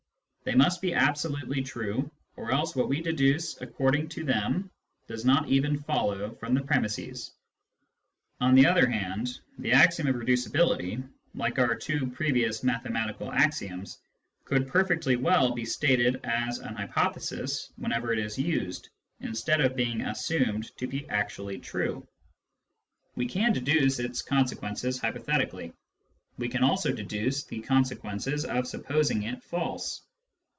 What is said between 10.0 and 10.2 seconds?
of